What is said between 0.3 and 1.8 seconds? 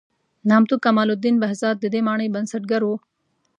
نامتو کمال الدین بهزاد